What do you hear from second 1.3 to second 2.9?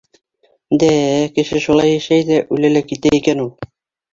кеше шулай йәшәй ҙә үлә лә